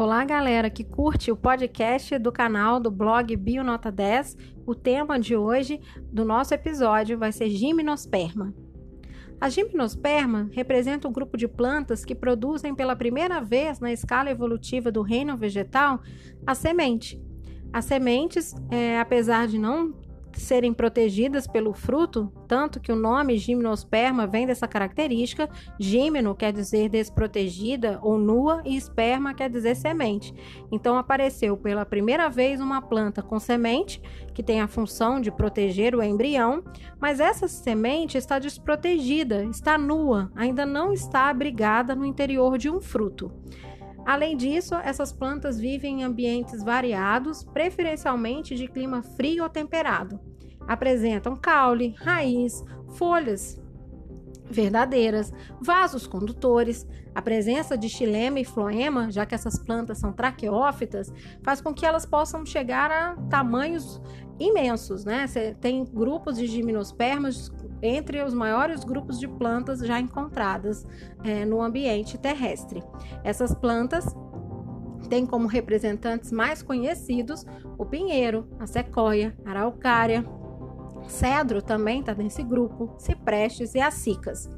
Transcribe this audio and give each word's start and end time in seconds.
Olá, 0.00 0.24
galera 0.24 0.70
que 0.70 0.84
curte 0.84 1.32
o 1.32 1.36
podcast 1.36 2.16
do 2.20 2.30
canal 2.30 2.78
do 2.78 2.88
blog 2.88 3.34
Bionota 3.34 3.90
10. 3.90 4.36
O 4.64 4.72
tema 4.72 5.18
de 5.18 5.34
hoje 5.34 5.80
do 6.12 6.24
nosso 6.24 6.54
episódio 6.54 7.18
vai 7.18 7.32
ser 7.32 7.50
Gimnosperma. 7.50 8.54
A 9.40 9.48
gimnosperma 9.48 10.48
representa 10.52 11.08
um 11.08 11.12
grupo 11.12 11.36
de 11.36 11.48
plantas 11.48 12.04
que 12.04 12.14
produzem 12.14 12.76
pela 12.76 12.94
primeira 12.94 13.40
vez 13.40 13.80
na 13.80 13.92
escala 13.92 14.30
evolutiva 14.30 14.92
do 14.92 15.02
reino 15.02 15.36
vegetal 15.36 16.00
a 16.46 16.54
semente. 16.54 17.20
As 17.72 17.84
sementes, 17.84 18.54
é, 18.70 19.00
apesar 19.00 19.48
de 19.48 19.58
não 19.58 19.92
serem 20.32 20.72
protegidas 20.72 21.46
pelo 21.46 21.72
fruto, 21.72 22.32
tanto 22.46 22.80
que 22.80 22.92
o 22.92 22.96
nome 22.96 23.38
gimnosperma 23.38 24.26
vem 24.26 24.46
dessa 24.46 24.68
característica. 24.68 25.48
Gimno 25.78 26.34
quer 26.34 26.52
dizer 26.52 26.88
desprotegida 26.88 27.98
ou 28.02 28.18
nua 28.18 28.62
e 28.64 28.76
esperma 28.76 29.34
quer 29.34 29.48
dizer 29.50 29.74
semente. 29.74 30.34
Então 30.70 30.98
apareceu 30.98 31.56
pela 31.56 31.86
primeira 31.86 32.28
vez 32.28 32.60
uma 32.60 32.82
planta 32.82 33.22
com 33.22 33.38
semente, 33.38 34.02
que 34.34 34.42
tem 34.42 34.60
a 34.60 34.68
função 34.68 35.20
de 35.20 35.30
proteger 35.30 35.94
o 35.94 36.02
embrião, 36.02 36.62
mas 37.00 37.20
essa 37.20 37.48
semente 37.48 38.18
está 38.18 38.38
desprotegida, 38.38 39.44
está 39.44 39.78
nua, 39.78 40.30
ainda 40.34 40.64
não 40.66 40.92
está 40.92 41.28
abrigada 41.28 41.94
no 41.94 42.04
interior 42.04 42.58
de 42.58 42.70
um 42.70 42.80
fruto. 42.80 43.32
Além 44.08 44.38
disso, 44.38 44.74
essas 44.76 45.12
plantas 45.12 45.60
vivem 45.60 46.00
em 46.00 46.02
ambientes 46.02 46.64
variados, 46.64 47.44
preferencialmente 47.44 48.54
de 48.54 48.66
clima 48.66 49.02
frio 49.02 49.42
ou 49.42 49.50
temperado. 49.50 50.18
Apresentam 50.66 51.36
caule, 51.36 51.94
raiz, 51.98 52.64
folhas 52.94 53.60
verdadeiras, 54.50 55.32
vasos 55.60 56.06
condutores. 56.06 56.86
A 57.14 57.22
presença 57.22 57.76
de 57.76 57.88
xilema 57.88 58.38
e 58.38 58.44
floema, 58.44 59.10
já 59.10 59.26
que 59.26 59.34
essas 59.34 59.58
plantas 59.58 59.98
são 59.98 60.12
traqueófitas, 60.12 61.12
faz 61.42 61.60
com 61.60 61.74
que 61.74 61.84
elas 61.84 62.06
possam 62.06 62.46
chegar 62.46 62.90
a 62.90 63.16
tamanhos 63.28 64.00
imensos, 64.38 65.04
né? 65.04 65.26
Você 65.26 65.54
tem 65.60 65.84
grupos 65.84 66.36
de 66.36 66.46
gimnospermas 66.46 67.50
entre 67.82 68.22
os 68.22 68.32
maiores 68.32 68.84
grupos 68.84 69.18
de 69.18 69.26
plantas 69.26 69.80
já 69.80 70.00
encontradas 70.00 70.86
é, 71.24 71.44
no 71.44 71.60
ambiente 71.60 72.18
terrestre. 72.18 72.82
Essas 73.24 73.54
plantas 73.54 74.06
têm 75.08 75.26
como 75.26 75.48
representantes 75.48 76.30
mais 76.30 76.62
conhecidos 76.62 77.44
o 77.76 77.84
pinheiro, 77.84 78.48
a 78.58 78.66
sequoia, 78.66 79.36
a 79.44 79.50
araucária, 79.50 80.24
Cedro 81.08 81.62
também 81.62 82.00
está 82.00 82.14
nesse 82.14 82.42
grupo, 82.42 82.94
ciprestes 82.98 83.74
e 83.74 83.80
acicas. 83.80 84.50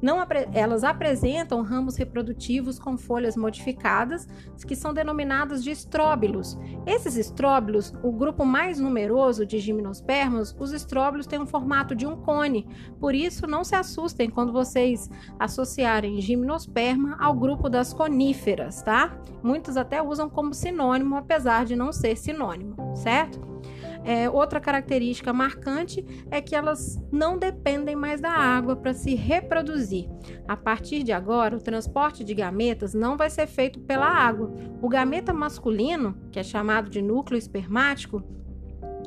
Não, 0.00 0.18
elas 0.52 0.84
apresentam 0.84 1.62
ramos 1.62 1.96
reprodutivos 1.96 2.78
com 2.78 2.96
folhas 2.96 3.36
modificadas, 3.36 4.28
que 4.66 4.76
são 4.76 4.92
denominados 4.92 5.64
de 5.64 5.70
estróbilos. 5.70 6.58
Esses 6.86 7.16
estróbilos, 7.16 7.92
o 8.02 8.12
grupo 8.12 8.44
mais 8.44 8.78
numeroso 8.78 9.46
de 9.46 9.58
gimnospermos, 9.58 10.54
os 10.58 10.72
estróbilos 10.72 11.26
têm 11.26 11.40
um 11.40 11.46
formato 11.46 11.94
de 11.94 12.06
um 12.06 12.16
cone. 12.16 12.68
Por 13.00 13.14
isso, 13.14 13.46
não 13.46 13.64
se 13.64 13.74
assustem 13.74 14.28
quando 14.28 14.52
vocês 14.52 15.08
associarem 15.38 16.20
gimnosperma 16.20 17.16
ao 17.18 17.34
grupo 17.34 17.70
das 17.70 17.94
coníferas, 17.94 18.82
tá? 18.82 19.18
Muitos 19.42 19.76
até 19.76 20.02
usam 20.02 20.28
como 20.28 20.52
sinônimo, 20.52 21.16
apesar 21.16 21.64
de 21.64 21.74
não 21.74 21.92
ser 21.92 22.16
sinônimo, 22.16 22.76
certo? 22.94 23.54
É, 24.04 24.28
outra 24.28 24.60
característica 24.60 25.32
marcante 25.32 26.04
é 26.30 26.40
que 26.40 26.54
elas 26.54 27.00
não 27.10 27.38
dependem 27.38 27.96
mais 27.96 28.20
da 28.20 28.30
água 28.30 28.76
para 28.76 28.92
se 28.92 29.14
reproduzir. 29.14 30.08
A 30.46 30.56
partir 30.56 31.02
de 31.02 31.10
agora, 31.10 31.56
o 31.56 31.62
transporte 31.62 32.22
de 32.22 32.34
gametas 32.34 32.92
não 32.92 33.16
vai 33.16 33.30
ser 33.30 33.46
feito 33.46 33.80
pela 33.80 34.06
água. 34.06 34.52
O 34.82 34.88
gameta 34.88 35.32
masculino, 35.32 36.16
que 36.30 36.38
é 36.38 36.42
chamado 36.42 36.90
de 36.90 37.00
núcleo 37.00 37.38
espermático, 37.38 38.22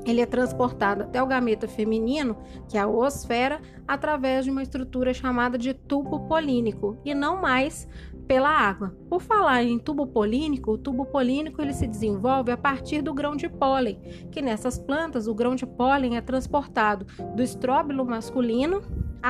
ele 0.08 0.22
é 0.22 0.26
transportado 0.26 1.04
até 1.04 1.22
o 1.22 1.28
gameta 1.28 1.68
feminino, 1.68 2.38
que 2.70 2.78
é 2.78 2.82
a 2.82 2.88
oosfera, 2.88 3.62
através 3.88 4.46
de 4.46 4.52
uma 4.52 4.64
estrutura 4.64 5.14
chamada 5.14 5.58
de 5.58 5.74
tubo 5.74 6.22
polínico 6.28 6.98
e 7.04 7.14
não 7.14 7.42
mais 7.42 7.88
pela 8.28 8.50
água. 8.50 8.96
Por 9.10 9.22
falar 9.22 9.64
em 9.64 9.80
tubo 9.80 10.08
polínico, 10.08 10.72
o 10.72 10.78
tubo 10.78 11.06
polínico 11.06 11.62
ele 11.62 11.74
se 11.74 11.88
desenvolve 11.88 12.52
a 12.52 12.58
partir 12.58 13.02
do 13.02 13.14
grão 13.14 13.36
de 13.36 13.50
pólen, 13.50 14.00
que 14.32 14.42
nessas 14.42 14.78
plantas 14.78 15.28
o 15.28 15.36
grão 15.36 15.56
de 15.56 15.66
pólen 15.66 16.18
é 16.18 16.22
transportado 16.22 17.06
do 17.36 17.44
estróbilo 17.44 18.06
masculino 18.06 18.82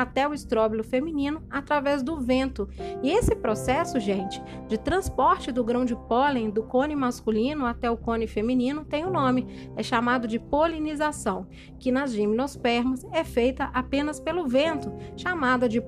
até 0.02 0.28
o 0.28 0.34
estróbilo 0.34 0.84
feminino 0.84 1.42
através 1.50 2.04
do 2.04 2.20
vento. 2.20 2.70
E 3.02 3.10
esse 3.10 3.36
processo, 3.36 4.00
gente, 4.00 4.42
de 4.68 4.78
transporte 4.78 5.52
do 5.52 5.64
grão 5.64 5.86
de 5.86 5.96
pólen 5.96 6.50
do 6.50 6.64
cone 6.64 6.96
masculino 6.96 7.66
até 7.66 7.90
o 7.90 7.98
cone 7.98 8.28
feminino 8.28 8.86
tem 8.86 9.06
um 9.06 9.12
nome, 9.12 9.48
é 9.76 9.82
chamado 9.82 10.28
de 10.28 10.40
polinização, 10.40 11.48
que 11.80 11.92
nas 11.92 12.14
gimnospermas 12.14 13.06
é 13.12 13.24
feita 13.24 13.72
apenas 13.74 14.20
pelo 14.20 14.48
vento, 14.48 14.94
chamada 15.16 15.68
de 15.68 15.82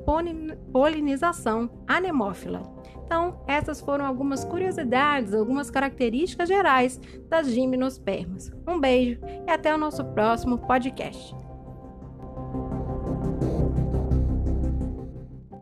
polinização 0.71 1.69
anemófila. 1.87 2.61
Então, 3.05 3.43
essas 3.47 3.81
foram 3.81 4.05
algumas 4.05 4.45
curiosidades, 4.45 5.33
algumas 5.33 5.71
características 5.71 6.47
gerais 6.47 7.01
das 7.27 7.49
gimnospermas. 7.49 8.51
Um 8.67 8.79
beijo 8.79 9.19
e 9.47 9.51
até 9.51 9.73
o 9.73 9.79
nosso 9.79 10.05
próximo 10.05 10.59
podcast. 10.59 11.35